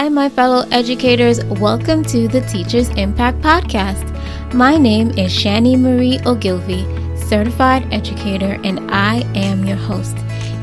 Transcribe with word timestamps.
Hi, 0.00 0.08
my 0.08 0.30
fellow 0.30 0.66
educators. 0.70 1.44
Welcome 1.44 2.02
to 2.04 2.26
the 2.26 2.40
Teachers 2.40 2.88
Impact 2.96 3.38
Podcast. 3.42 4.06
My 4.54 4.78
name 4.78 5.10
is 5.10 5.30
Shani 5.30 5.78
Marie 5.78 6.18
Ogilvy, 6.24 6.86
certified 7.18 7.86
educator, 7.92 8.58
and 8.64 8.90
I 8.90 9.16
am 9.34 9.62
your 9.66 9.76
host. 9.76 10.16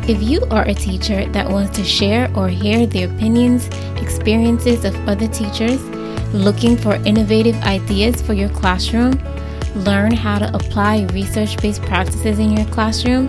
If 0.10 0.23
you 0.23 0.42
are 0.50 0.68
a 0.68 0.73
teacher 0.73 1.28
that 1.34 1.47
wants 1.47 1.78
to 1.78 1.84
share 1.84 2.36
or 2.36 2.50
hear 2.50 2.88
the 2.88 3.04
opinions, 3.04 3.68
experiences 4.02 4.83
of 4.83 4.96
other 5.08 5.28
teachers, 5.28 5.83
looking 6.33 6.76
for 6.76 6.96
innovative 7.06 7.58
ideas 7.58 8.19
for 8.24 8.33
your 8.33 8.49
classroom, 8.49 9.22
learn 9.76 10.13
how 10.13 10.40
to 10.40 10.51
apply 10.56 11.04
research 11.13 11.62
based 11.62 11.83
practices 11.83 12.40
in 12.40 12.58
your 12.58 12.65
classroom, 12.69 13.28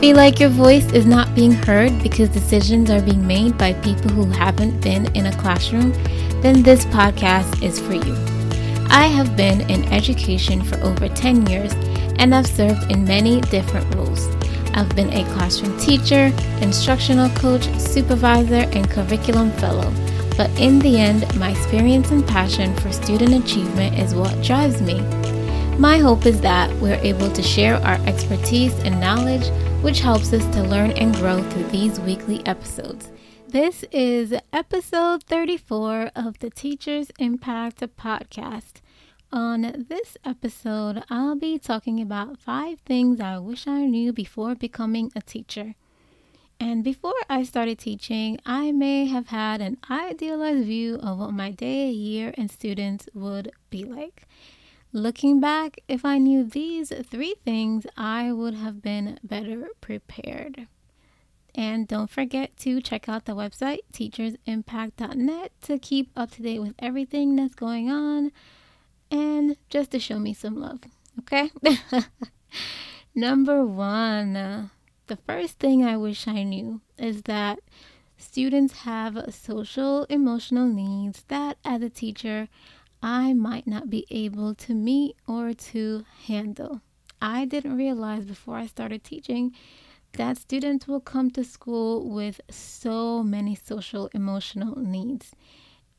feel 0.00 0.16
like 0.16 0.38
your 0.38 0.48
voice 0.48 0.92
is 0.92 1.06
not 1.06 1.34
being 1.34 1.50
heard 1.50 2.00
because 2.04 2.28
decisions 2.28 2.88
are 2.88 3.02
being 3.02 3.26
made 3.26 3.58
by 3.58 3.72
people 3.74 4.08
who 4.10 4.26
haven't 4.26 4.80
been 4.80 5.06
in 5.16 5.26
a 5.26 5.36
classroom, 5.38 5.92
then 6.40 6.62
this 6.62 6.84
podcast 6.86 7.64
is 7.64 7.80
for 7.80 7.94
you. 7.94 8.14
I 8.90 9.06
have 9.06 9.36
been 9.36 9.68
in 9.68 9.92
education 9.92 10.62
for 10.62 10.78
over 10.82 11.08
10 11.08 11.48
years 11.48 11.72
and 12.20 12.32
I've 12.32 12.46
served 12.46 12.92
in 12.92 13.04
many 13.04 13.40
different 13.40 13.92
roles. 13.96 14.28
I've 14.72 14.94
been 14.94 15.12
a 15.12 15.24
classroom 15.34 15.76
teacher, 15.80 16.32
instructional 16.60 17.28
coach, 17.30 17.68
supervisor, 17.76 18.68
and 18.70 18.88
curriculum 18.88 19.50
fellow. 19.52 19.92
But 20.36 20.50
in 20.60 20.78
the 20.78 20.96
end, 20.96 21.26
my 21.40 21.50
experience 21.50 22.12
and 22.12 22.24
passion 22.24 22.72
for 22.76 22.92
student 22.92 23.44
achievement 23.44 23.98
is 23.98 24.14
what 24.14 24.40
drives 24.44 24.80
me. 24.80 25.00
My 25.76 25.98
hope 25.98 26.24
is 26.24 26.40
that 26.42 26.72
we're 26.76 27.00
able 27.02 27.32
to 27.32 27.42
share 27.42 27.76
our 27.84 27.98
expertise 28.06 28.78
and 28.80 29.00
knowledge, 29.00 29.48
which 29.82 30.00
helps 30.00 30.32
us 30.32 30.44
to 30.54 30.62
learn 30.64 30.90
and 30.92 31.14
grow 31.14 31.40
through 31.50 31.64
these 31.64 32.00
weekly 32.00 32.44
episodes. 32.44 33.12
This 33.46 33.84
is 33.92 34.34
episode 34.52 35.22
34 35.22 36.10
of 36.16 36.40
the 36.40 36.50
Teachers 36.50 37.12
Impact 37.20 37.80
podcast. 37.96 38.80
On 39.30 39.86
this 39.88 40.16
episode, 40.24 41.04
I'll 41.08 41.36
be 41.36 41.60
talking 41.60 42.00
about 42.00 42.40
five 42.40 42.80
things 42.80 43.20
I 43.20 43.38
wish 43.38 43.68
I 43.68 43.86
knew 43.86 44.12
before 44.12 44.56
becoming 44.56 45.12
a 45.14 45.20
teacher. 45.20 45.76
And 46.58 46.82
before 46.82 47.14
I 47.30 47.44
started 47.44 47.78
teaching, 47.78 48.40
I 48.44 48.72
may 48.72 49.06
have 49.06 49.28
had 49.28 49.60
an 49.60 49.78
idealized 49.88 50.66
view 50.66 50.96
of 50.96 51.18
what 51.18 51.32
my 51.32 51.52
day, 51.52 51.88
year, 51.90 52.34
and 52.36 52.50
students 52.50 53.08
would 53.14 53.52
be 53.70 53.84
like. 53.84 54.26
Looking 54.92 55.38
back, 55.38 55.80
if 55.86 56.04
I 56.04 56.16
knew 56.16 56.44
these 56.44 56.92
three 57.10 57.34
things, 57.44 57.86
I 57.96 58.32
would 58.32 58.54
have 58.54 58.80
been 58.80 59.18
better 59.22 59.68
prepared. 59.82 60.66
And 61.54 61.86
don't 61.86 62.08
forget 62.08 62.56
to 62.58 62.80
check 62.80 63.08
out 63.08 63.26
the 63.26 63.34
website, 63.34 63.80
teachersimpact.net, 63.92 65.52
to 65.62 65.78
keep 65.78 66.10
up 66.16 66.30
to 66.32 66.42
date 66.42 66.60
with 66.60 66.74
everything 66.78 67.36
that's 67.36 67.54
going 67.54 67.90
on 67.90 68.32
and 69.10 69.56
just 69.68 69.90
to 69.90 69.98
show 69.98 70.18
me 70.18 70.32
some 70.32 70.56
love. 70.56 70.80
Okay? 71.18 71.50
Number 73.14 73.66
one, 73.66 74.70
the 75.06 75.18
first 75.26 75.58
thing 75.58 75.84
I 75.84 75.96
wish 75.96 76.26
I 76.28 76.44
knew 76.44 76.80
is 76.96 77.22
that 77.22 77.58
students 78.16 78.80
have 78.80 79.34
social 79.34 80.04
emotional 80.04 80.66
needs 80.66 81.24
that 81.28 81.58
as 81.64 81.82
a 81.82 81.90
teacher 81.90 82.48
I 83.02 83.32
might 83.32 83.66
not 83.66 83.90
be 83.90 84.06
able 84.10 84.54
to 84.56 84.74
meet 84.74 85.16
or 85.26 85.52
to 85.52 86.04
handle. 86.26 86.80
I 87.20 87.44
didn't 87.44 87.76
realize 87.76 88.24
before 88.24 88.56
I 88.56 88.66
started 88.66 89.04
teaching 89.04 89.54
that 90.12 90.38
students 90.38 90.88
will 90.88 91.00
come 91.00 91.30
to 91.32 91.44
school 91.44 92.08
with 92.08 92.40
so 92.50 93.22
many 93.22 93.54
social 93.54 94.08
emotional 94.14 94.76
needs 94.76 95.34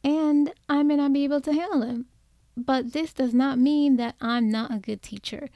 and 0.03 0.53
I 0.67 0.83
may 0.83 0.95
not 0.95 1.13
be 1.13 1.23
able 1.23 1.41
to 1.41 1.53
handle 1.53 1.81
them. 1.81 2.05
But 2.55 2.93
this 2.93 3.13
does 3.13 3.33
not 3.33 3.57
mean 3.57 3.97
that 3.97 4.15
I'm 4.19 4.49
not 4.49 4.73
a 4.73 4.79
good 4.79 5.01
teacher. 5.01 5.49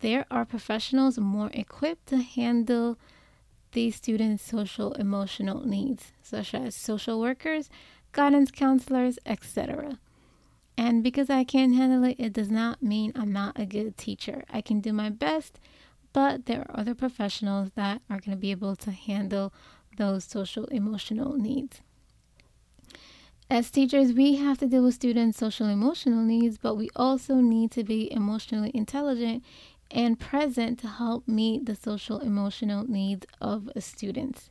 There 0.00 0.26
are 0.30 0.44
professionals 0.44 1.18
more 1.18 1.50
equipped 1.52 2.06
to 2.08 2.18
handle 2.18 2.98
these 3.72 3.96
students' 3.96 4.42
social 4.42 4.92
emotional 4.94 5.66
needs, 5.66 6.12
such 6.22 6.54
as 6.54 6.74
social 6.74 7.20
workers, 7.20 7.68
guidance 8.12 8.50
counselors, 8.50 9.18
etc. 9.26 9.98
And 10.78 11.02
because 11.02 11.30
I 11.30 11.44
can't 11.44 11.74
handle 11.74 12.04
it, 12.04 12.16
it 12.18 12.32
does 12.32 12.50
not 12.50 12.82
mean 12.82 13.12
I'm 13.14 13.32
not 13.32 13.58
a 13.58 13.64
good 13.64 13.96
teacher. 13.96 14.44
I 14.50 14.60
can 14.60 14.80
do 14.80 14.92
my 14.92 15.08
best, 15.08 15.58
but 16.12 16.46
there 16.46 16.60
are 16.60 16.80
other 16.80 16.94
professionals 16.94 17.70
that 17.76 18.02
are 18.10 18.20
going 18.20 18.36
to 18.36 18.40
be 18.40 18.50
able 18.50 18.76
to 18.76 18.90
handle 18.90 19.52
those 19.96 20.24
social 20.24 20.66
emotional 20.66 21.32
needs. 21.34 21.80
As 23.48 23.70
teachers, 23.70 24.12
we 24.12 24.36
have 24.36 24.58
to 24.58 24.66
deal 24.66 24.82
with 24.82 24.94
students' 24.94 25.38
social 25.38 25.68
emotional 25.68 26.22
needs, 26.24 26.58
but 26.58 26.74
we 26.74 26.90
also 26.96 27.36
need 27.36 27.70
to 27.72 27.84
be 27.84 28.12
emotionally 28.12 28.72
intelligent 28.74 29.44
and 29.90 30.18
present 30.18 30.80
to 30.80 30.88
help 30.88 31.28
meet 31.28 31.64
the 31.66 31.76
social 31.76 32.18
emotional 32.18 32.90
needs 32.90 33.24
of 33.40 33.70
students. 33.78 34.50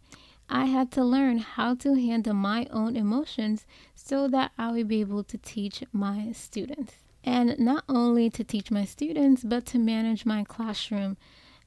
I 0.50 0.66
had 0.66 0.92
to 0.92 1.04
learn 1.04 1.40
how 1.40 1.76
to 1.76 1.96
handle 1.96 2.34
my 2.34 2.68
own 2.72 2.96
emotions 2.96 3.66
so 3.96 4.28
that 4.28 4.52
I 4.58 4.72
would 4.72 4.88
be 4.88 5.02
able 5.02 5.24
to 5.24 5.38
teach 5.38 5.84
my 5.92 6.32
students. 6.34 6.94
And 7.24 7.58
not 7.58 7.84
only 7.90 8.30
to 8.30 8.44
teach 8.44 8.70
my 8.70 8.86
students, 8.86 9.44
but 9.44 9.66
to 9.68 9.80
manage 9.80 10.26
my 10.26 10.44
classroom 10.44 11.18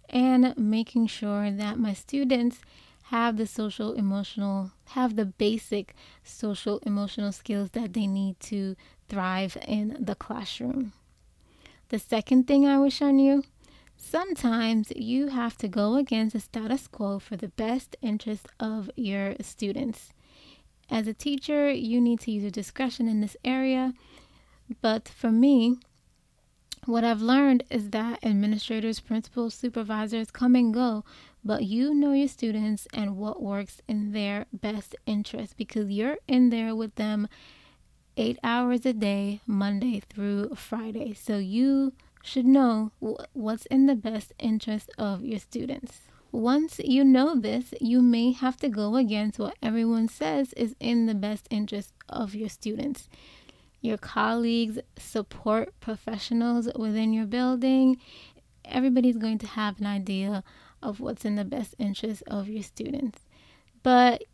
and 0.09 0.57
making 0.57 1.09
sure 1.09 1.51
that 1.51 1.79
my 1.79 1.93
students 1.93 2.61
have 3.05 3.37
the 3.37 3.47
social 3.47 3.95
emotional 3.95 4.71
have 4.91 5.17
the 5.17 5.25
basic 5.25 5.95
social 6.23 6.79
emotional 6.81 7.33
skills 7.33 7.71
that 7.71 7.95
they 7.95 8.07
need 8.07 8.39
to 8.39 8.77
thrive 9.09 9.57
in 9.67 9.97
the 9.99 10.15
classroom. 10.15 10.93
The 11.89 11.99
second 11.99 12.47
thing 12.47 12.67
I 12.67 12.79
wish 12.79 13.01
I 13.01 13.11
knew 13.11 13.43
sometimes 13.99 14.93
you 14.97 15.29
have 15.29 15.59
to 15.59 15.69
go 15.69 15.97
against 15.97 16.33
the 16.33 16.41
status 16.41 16.87
quo 16.87 17.19
for 17.19 17.37
the 17.37 17.49
best 17.49 17.97
interest 18.01 18.47
of 18.59 18.91
your 18.97 19.35
students. 19.41 20.13
As 20.89 21.07
a 21.07 21.13
teacher, 21.13 21.71
you 21.71 22.01
need 22.01 22.21
to 22.21 22.31
use 22.31 22.43
your 22.43 22.51
discretion 22.51 23.09
in 23.09 23.21
this 23.21 23.37
area, 23.45 23.93
but 24.81 25.09
for 25.09 25.31
me, 25.31 25.77
what 26.87 27.05
I've 27.05 27.21
learned 27.21 27.65
is 27.69 27.91
that 27.91 28.25
administrators, 28.25 29.01
principals, 29.01 29.53
supervisors 29.53 30.31
come 30.31 30.55
and 30.55 30.73
go, 30.73 31.05
but 31.45 31.65
you 31.65 31.93
know 31.93 32.13
your 32.13 32.29
students 32.29 32.89
and 32.95 33.19
what 33.19 33.43
works 33.43 33.83
in 33.87 34.13
their 34.13 34.47
best 34.53 34.97
interest 35.05 35.59
because 35.59 35.91
you're 35.91 36.17
in 36.27 36.49
there 36.49 36.75
with 36.75 36.95
them 36.95 37.29
eight 38.17 38.39
hours 38.43 38.87
a 38.87 38.95
day, 38.95 39.41
Monday 39.47 40.01
through 40.01 40.55
Friday. 40.55 41.13
So 41.13 41.37
you 41.37 41.93
should 42.23 42.47
know 42.47 42.93
what's 43.33 43.67
in 43.67 43.87
the 43.87 43.95
best 43.95 44.33
interest 44.39 44.91
of 44.99 45.25
your 45.25 45.39
students. 45.39 46.03
Once 46.31 46.79
you 46.85 47.03
know 47.05 47.35
this, 47.35 47.73
you 47.81 48.03
may 48.03 48.33
have 48.33 48.57
to 48.59 48.69
go 48.69 48.97
against 48.97 49.39
what 49.39 49.57
everyone 49.63 50.09
says 50.09 50.53
is 50.55 50.77
in 50.79 51.07
the 51.07 51.15
best 51.15 51.47
interest 51.51 51.93
of 52.09 52.35
your 52.35 52.49
students. 52.49 53.09
Your 53.81 53.97
colleagues, 53.97 54.79
support 54.99 55.73
professionals 55.81 56.69
within 56.77 57.13
your 57.13 57.27
building, 57.27 57.99
everybody's 58.65 59.17
going 59.17 59.39
to 59.39 59.47
have 59.47 59.81
an 59.81 59.87
idea 59.87 60.45
of 60.83 61.01
what's 61.01 61.25
in 61.25 61.37
the 61.37 61.45
best 61.45 61.75
interest 61.79 62.23
of 62.27 62.49
your 62.49 62.63
students. 62.63 63.21
But 63.83 64.25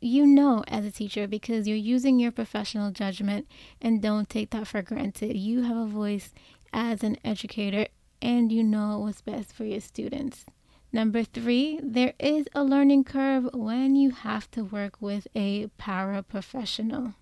you 0.00 0.26
know 0.26 0.62
as 0.68 0.84
a 0.84 0.90
teacher 0.90 1.26
because 1.26 1.66
you're 1.66 1.76
using 1.76 2.18
your 2.18 2.30
professional 2.30 2.90
judgment 2.90 3.48
and 3.80 4.02
don't 4.02 4.28
take 4.28 4.50
that 4.50 4.66
for 4.66 4.82
granted. 4.82 5.36
You 5.36 5.62
have 5.62 5.76
a 5.76 5.86
voice 5.86 6.32
as 6.74 7.02
an 7.04 7.16
educator 7.24 7.86
and 8.20 8.52
you 8.52 8.62
know 8.62 8.98
what's 8.98 9.22
best 9.22 9.52
for 9.52 9.64
your 9.64 9.80
students. 9.80 10.44
Number 10.92 11.24
three, 11.24 11.80
there 11.82 12.14
is 12.18 12.46
a 12.54 12.62
learning 12.62 13.04
curve 13.04 13.48
when 13.54 13.96
you 13.96 14.10
have 14.10 14.50
to 14.52 14.62
work 14.62 15.00
with 15.00 15.26
a 15.34 15.68
paraprofessional. 15.80 17.14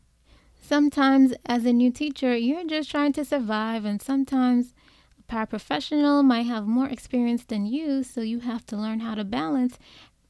Sometimes, 0.61 1.35
as 1.47 1.65
a 1.65 1.73
new 1.73 1.91
teacher, 1.91 2.37
you're 2.37 2.67
just 2.67 2.91
trying 2.91 3.13
to 3.15 3.25
survive, 3.25 3.85
and 3.85 4.01
sometimes 4.01 4.75
a 5.19 5.33
paraprofessional 5.33 6.25
might 6.25 6.47
have 6.47 6.67
more 6.67 6.89
experience 6.89 7.45
than 7.45 7.67
you, 7.67 8.03
so 8.03 8.21
you 8.21 8.41
have 8.41 8.65
to 8.67 8.77
learn 8.77 9.01
how 9.01 9.15
to 9.15 9.25
balance 9.25 9.79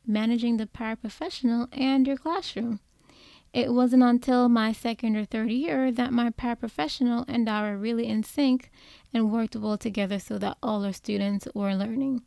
managing 0.06 0.56
the 0.56 0.66
paraprofessional 0.66 1.68
and 1.72 2.06
your 2.06 2.16
classroom. 2.16 2.80
It 3.52 3.72
wasn't 3.72 4.02
until 4.02 4.48
my 4.48 4.72
second 4.72 5.16
or 5.16 5.26
third 5.26 5.50
year 5.50 5.92
that 5.92 6.12
my 6.12 6.30
paraprofessional 6.30 7.26
and 7.28 7.48
I 7.48 7.62
were 7.70 7.76
really 7.76 8.06
in 8.06 8.22
sync 8.22 8.70
and 9.12 9.30
worked 9.30 9.56
well 9.56 9.76
together 9.76 10.18
so 10.18 10.38
that 10.38 10.56
all 10.62 10.84
our 10.84 10.92
students 10.92 11.46
were 11.54 11.74
learning. 11.74 12.22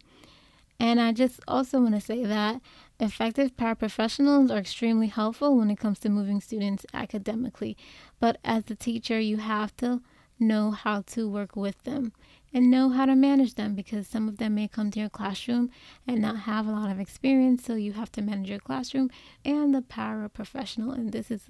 And 0.79 0.99
I 0.99 1.13
just 1.13 1.39
also 1.47 1.79
want 1.79 1.95
to 1.95 2.01
say 2.01 2.25
that 2.25 2.61
effective 2.99 3.55
paraprofessionals 3.55 4.51
are 4.51 4.59
extremely 4.59 5.07
helpful 5.07 5.57
when 5.57 5.71
it 5.71 5.79
comes 5.79 5.99
to 5.99 6.09
moving 6.09 6.41
students 6.41 6.85
academically. 6.93 7.75
But 8.19 8.37
as 8.43 8.69
a 8.69 8.75
teacher, 8.75 9.19
you 9.19 9.37
have 9.37 9.75
to 9.77 10.01
know 10.39 10.71
how 10.71 11.01
to 11.01 11.29
work 11.29 11.55
with 11.55 11.81
them 11.83 12.11
and 12.53 12.71
know 12.71 12.89
how 12.89 13.05
to 13.05 13.15
manage 13.15 13.55
them 13.55 13.75
because 13.75 14.07
some 14.07 14.27
of 14.27 14.37
them 14.37 14.55
may 14.55 14.67
come 14.67 14.91
to 14.91 14.99
your 14.99 15.09
classroom 15.09 15.69
and 16.07 16.21
not 16.21 16.39
have 16.39 16.67
a 16.67 16.71
lot 16.71 16.89
of 16.89 16.99
experience. 16.99 17.65
So 17.65 17.75
you 17.75 17.93
have 17.93 18.11
to 18.13 18.21
manage 18.21 18.49
your 18.49 18.59
classroom 18.59 19.09
and 19.43 19.75
the 19.75 19.81
paraprofessional. 19.81 20.93
And 20.93 21.11
this 21.11 21.29
is 21.29 21.49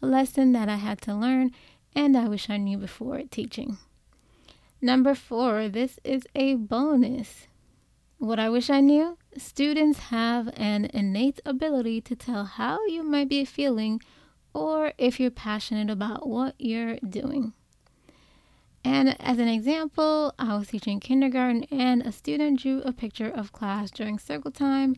a 0.00 0.06
lesson 0.06 0.52
that 0.52 0.68
I 0.68 0.76
had 0.76 1.00
to 1.02 1.14
learn 1.14 1.50
and 1.94 2.16
I 2.16 2.28
wish 2.28 2.50
I 2.50 2.56
knew 2.56 2.78
before 2.78 3.22
teaching. 3.30 3.78
Number 4.80 5.14
four, 5.14 5.68
this 5.68 5.98
is 6.04 6.26
a 6.34 6.54
bonus. 6.54 7.46
What 8.18 8.38
I 8.38 8.48
wish 8.48 8.70
I 8.70 8.80
knew 8.80 9.18
students 9.36 9.98
have 9.98 10.48
an 10.56 10.86
innate 10.92 11.40
ability 11.44 12.00
to 12.02 12.16
tell 12.16 12.44
how 12.44 12.84
you 12.86 13.02
might 13.02 13.28
be 13.28 13.44
feeling 13.44 14.00
or 14.54 14.92
if 14.96 15.20
you're 15.20 15.30
passionate 15.30 15.90
about 15.90 16.26
what 16.26 16.54
you're 16.58 16.96
doing. 16.96 17.52
And 18.86 19.20
as 19.20 19.40
an 19.40 19.48
example, 19.48 20.32
I 20.38 20.56
was 20.56 20.68
teaching 20.68 21.00
kindergarten 21.00 21.64
and 21.72 22.02
a 22.02 22.12
student 22.12 22.60
drew 22.60 22.82
a 22.82 22.92
picture 22.92 23.28
of 23.28 23.50
class 23.50 23.90
during 23.90 24.16
circle 24.16 24.52
time 24.52 24.94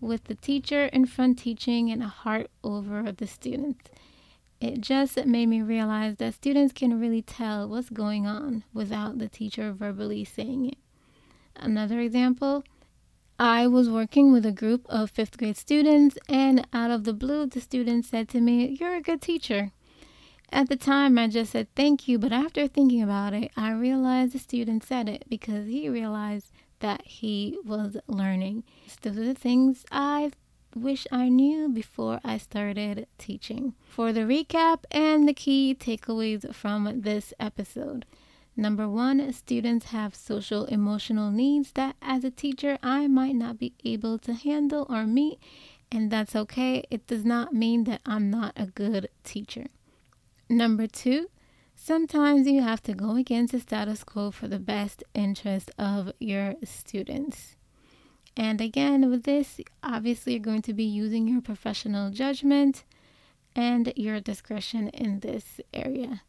with 0.00 0.22
the 0.24 0.36
teacher 0.36 0.84
in 0.84 1.04
front 1.06 1.40
teaching 1.40 1.90
and 1.90 2.00
a 2.00 2.06
heart 2.06 2.48
over 2.62 3.10
the 3.10 3.26
students. 3.26 3.90
It 4.60 4.80
just 4.80 5.16
made 5.26 5.46
me 5.46 5.62
realize 5.62 6.14
that 6.18 6.34
students 6.34 6.72
can 6.72 7.00
really 7.00 7.22
tell 7.22 7.68
what's 7.68 7.90
going 7.90 8.24
on 8.24 8.62
without 8.72 9.18
the 9.18 9.28
teacher 9.28 9.72
verbally 9.72 10.24
saying 10.24 10.66
it. 10.66 10.78
Another 11.56 11.98
example, 11.98 12.62
I 13.36 13.66
was 13.66 13.90
working 13.90 14.32
with 14.32 14.46
a 14.46 14.52
group 14.52 14.86
of 14.88 15.10
fifth 15.10 15.38
grade 15.38 15.56
students, 15.56 16.16
and 16.28 16.68
out 16.72 16.92
of 16.92 17.02
the 17.02 17.12
blue, 17.12 17.46
the 17.46 17.60
student 17.60 18.04
said 18.04 18.28
to 18.28 18.40
me, 18.40 18.76
You're 18.78 18.94
a 18.94 19.02
good 19.02 19.20
teacher. 19.20 19.72
At 20.50 20.68
the 20.68 20.76
time, 20.76 21.18
I 21.18 21.28
just 21.28 21.52
said 21.52 21.68
thank 21.74 22.06
you, 22.06 22.18
but 22.18 22.32
after 22.32 22.66
thinking 22.68 23.02
about 23.02 23.34
it, 23.34 23.50
I 23.56 23.72
realized 23.72 24.32
the 24.32 24.38
student 24.38 24.84
said 24.84 25.08
it 25.08 25.24
because 25.28 25.66
he 25.66 25.88
realized 25.88 26.52
that 26.80 27.06
he 27.06 27.58
was 27.64 27.96
learning. 28.06 28.64
Those 29.02 29.18
are 29.18 29.24
the 29.24 29.34
things 29.34 29.84
I 29.90 30.30
wish 30.74 31.06
I 31.10 31.28
knew 31.28 31.68
before 31.68 32.20
I 32.24 32.38
started 32.38 33.06
teaching. 33.18 33.74
For 33.88 34.12
the 34.12 34.20
recap 34.20 34.84
and 34.90 35.28
the 35.28 35.34
key 35.34 35.76
takeaways 35.78 36.52
from 36.54 37.00
this 37.00 37.32
episode. 37.38 38.06
Number 38.56 38.88
one, 38.88 39.32
students 39.32 39.86
have 39.86 40.14
social 40.14 40.64
emotional 40.66 41.30
needs 41.30 41.72
that 41.72 41.96
as 42.00 42.22
a 42.22 42.30
teacher 42.30 42.78
I 42.82 43.08
might 43.08 43.34
not 43.34 43.58
be 43.58 43.74
able 43.84 44.18
to 44.20 44.34
handle 44.34 44.86
or 44.88 45.06
meet, 45.06 45.40
and 45.90 46.10
that's 46.10 46.36
okay. 46.36 46.84
It 46.90 47.06
does 47.06 47.24
not 47.24 47.52
mean 47.52 47.84
that 47.84 48.00
I'm 48.06 48.30
not 48.30 48.52
a 48.56 48.66
good 48.66 49.08
teacher. 49.24 49.66
Number 50.54 50.86
two, 50.86 51.30
sometimes 51.74 52.46
you 52.46 52.62
have 52.62 52.80
to 52.84 52.94
go 52.94 53.16
against 53.16 53.50
the 53.50 53.58
status 53.58 54.04
quo 54.04 54.30
for 54.30 54.46
the 54.46 54.60
best 54.60 55.02
interest 55.12 55.72
of 55.80 56.12
your 56.20 56.54
students. 56.62 57.56
And 58.36 58.60
again, 58.60 59.10
with 59.10 59.24
this, 59.24 59.60
obviously, 59.82 60.34
you're 60.34 60.42
going 60.42 60.62
to 60.62 60.72
be 60.72 60.84
using 60.84 61.26
your 61.26 61.40
professional 61.40 62.12
judgment 62.12 62.84
and 63.56 63.92
your 63.96 64.20
discretion 64.20 64.90
in 64.90 65.18
this 65.20 65.60
area. 65.72 66.22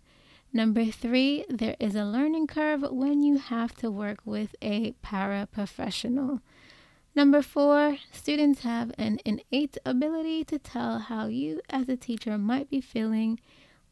Number 0.52 0.86
three, 0.86 1.46
there 1.48 1.76
is 1.80 1.94
a 1.94 2.04
learning 2.04 2.48
curve 2.48 2.82
when 2.90 3.22
you 3.22 3.38
have 3.38 3.76
to 3.76 3.92
work 3.92 4.22
with 4.26 4.56
a 4.60 4.94
paraprofessional. 5.04 6.42
Number 7.14 7.44
four, 7.44 7.98
students 8.12 8.64
have 8.64 8.92
an 8.98 9.20
innate 9.24 9.78
ability 9.86 10.46
to 10.46 10.58
tell 10.58 10.98
how 10.98 11.28
you 11.28 11.62
as 11.70 11.88
a 11.90 11.96
teacher 11.96 12.40
might 12.40 12.72
be 12.72 12.82
feeling 12.82 13.40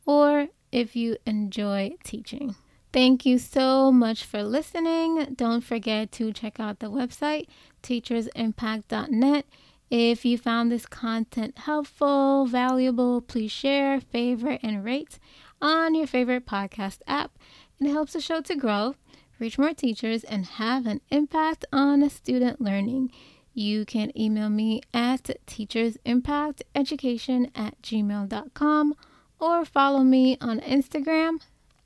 or 0.06 0.48
if 0.72 0.96
you 0.96 1.18
enjoy 1.26 1.92
teaching. 2.04 2.56
Thank 2.92 3.26
you 3.26 3.40
so 3.40 3.92
much 3.92 4.24
for 4.24 4.44
listening. 4.44 5.34
Don't 5.36 5.64
forget 5.64 6.12
to 6.14 6.32
check 6.32 6.60
out 6.60 6.80
the 6.80 6.92
website, 6.92 7.48
teachersimpact.net. 7.82 9.46
If 9.90 10.26
you 10.26 10.38
found 10.38 10.72
this 10.72 10.86
content 10.86 11.58
helpful, 11.58 12.46
valuable, 12.46 13.22
please 13.22 13.52
share, 13.52 14.00
favorite, 14.00 14.60
and 14.64 14.84
rate 14.84 15.20
on 15.62 15.96
your 15.96 16.08
favorite 16.08 16.46
podcast 16.46 17.00
app. 17.08 17.38
It 17.80 17.92
helps 17.92 18.14
the 18.14 18.22
show 18.22 18.42
to 18.42 18.56
grow, 18.56 18.96
reach 19.40 19.58
more 19.58 19.74
teachers, 19.74 20.24
and 20.24 20.46
have 20.46 20.86
an 20.86 21.02
impact 21.10 21.66
on 21.74 22.08
student 22.10 22.62
learning. 22.62 23.12
You 23.54 23.86
can 23.86 24.18
email 24.20 24.50
me 24.50 24.82
at 24.94 25.30
teachersimpacteducation 25.48 27.50
at 27.56 27.82
gmail.com 27.82 28.96
or 29.44 29.66
follow 29.66 30.00
me 30.00 30.38
on 30.40 30.62
Instagram 30.62 31.42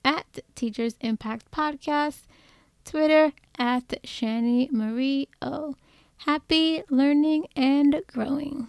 at 0.05 0.41
Teachers 0.53 0.93
Impact 1.01 1.49
Podcast, 1.49 2.27
Twitter 2.85 3.33
at 3.57 3.87
Shani 4.03 4.71
Marie 4.71 5.27
O. 5.41 5.73
Happy 6.17 6.83
learning 6.91 7.47
and 7.55 8.03
growing. 8.05 8.67